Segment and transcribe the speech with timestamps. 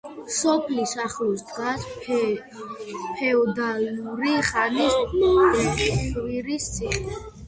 [0.35, 7.19] სოფლის ახლოს დგას ფეოდალური ხანის დეხვირის ციხე.